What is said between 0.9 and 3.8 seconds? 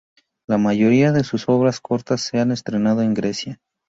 de sus obras cortas se han estrenado en Grecia.